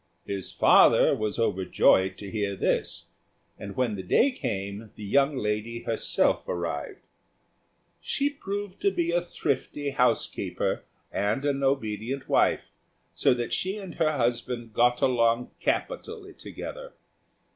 His 0.25 0.51
father 0.51 1.13
was 1.13 1.37
overjoyed 1.37 2.17
to 2.17 2.31
hear 2.31 2.55
this; 2.55 3.09
and 3.59 3.75
when 3.75 3.93
the 3.93 4.01
day 4.01 4.31
came, 4.31 4.89
the 4.95 5.03
young 5.03 5.37
lady 5.37 5.83
herself 5.83 6.47
arrived. 6.47 7.03
She 8.01 8.27
proved 8.27 8.81
to 8.81 8.89
be 8.89 9.11
a 9.11 9.21
thrifty 9.21 9.91
housekeeper 9.91 10.85
and 11.11 11.45
an 11.45 11.63
obedient 11.63 12.27
wife, 12.27 12.71
so 13.13 13.35
that 13.35 13.53
she 13.53 13.77
and 13.77 13.93
her 13.99 14.13
husband 14.13 14.73
got 14.73 15.03
along 15.03 15.51
capitally 15.59 16.33
together. 16.33 16.93